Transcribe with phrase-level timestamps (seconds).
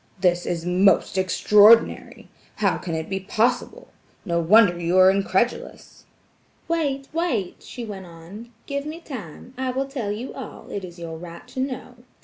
[0.19, 2.27] "This is most extraordinary!
[2.55, 3.89] How can it be possible?"
[4.25, 6.05] No wonder you are incredulous.
[6.67, 9.53] "Wait, wait!" she went on, "give me time.
[9.59, 11.95] I will tell you all; it is your right to know.